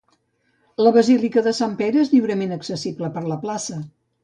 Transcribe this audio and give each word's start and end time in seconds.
La 0.83 0.93
Basílica 0.95 1.43
de 1.49 1.53
Sant 1.59 1.77
Pere 1.83 2.03
és 2.05 2.11
lliurement 2.15 2.57
accessible 2.59 3.13
per 3.19 3.27
la 3.29 3.41
plaça. 3.47 3.81